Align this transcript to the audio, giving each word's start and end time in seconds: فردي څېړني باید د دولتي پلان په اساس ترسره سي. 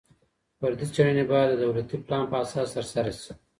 فردي 0.59 0.85
څېړني 0.93 1.23
باید 1.31 1.49
د 1.51 1.55
دولتي 1.63 1.97
پلان 2.05 2.23
په 2.31 2.35
اساس 2.43 2.67
ترسره 2.75 3.11
سي. 3.21 3.31